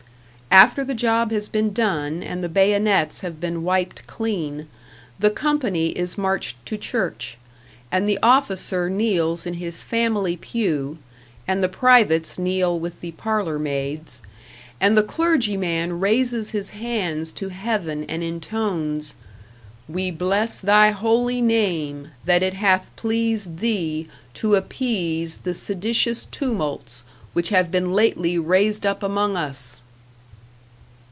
After 0.53 0.83
the 0.83 0.93
job 0.93 1.31
has 1.31 1.47
been 1.47 1.71
done 1.71 2.21
and 2.21 2.43
the 2.43 2.49
bayonets 2.49 3.21
have 3.21 3.39
been 3.39 3.63
wiped 3.63 4.05
clean, 4.05 4.67
the 5.17 5.29
company 5.29 5.91
is 5.91 6.17
marched 6.17 6.57
to 6.65 6.77
church, 6.77 7.37
and 7.89 8.07
the 8.07 8.19
officer 8.21 8.89
kneels 8.89 9.45
in 9.45 9.53
his 9.53 9.81
family 9.81 10.35
pew, 10.35 10.97
and 11.47 11.63
the 11.63 11.69
privates 11.69 12.37
kneel 12.37 12.77
with 12.77 12.99
the 12.99 13.11
parlor 13.11 13.57
maids, 13.57 14.21
and 14.81 14.97
the 14.97 15.03
clergyman 15.03 16.01
raises 16.01 16.49
his 16.51 16.71
hands 16.71 17.31
to 17.31 17.47
heaven 17.47 18.03
and 18.09 18.21
intones: 18.21 19.13
"We 19.87 20.11
bless 20.11 20.59
thy 20.59 20.89
Holy 20.89 21.39
Name, 21.39 22.09
that 22.25 22.43
it 22.43 22.55
hath 22.55 22.93
pleased 22.97 23.59
Thee 23.59 24.09
to 24.33 24.55
appease 24.55 25.37
the 25.39 25.53
seditious 25.53 26.25
tumults 26.25 27.05
which 27.31 27.49
have 27.49 27.71
been 27.71 27.93
lately 27.93 28.37
raised 28.37 28.85
up 28.85 29.01
among 29.01 29.37
us!" 29.37 29.81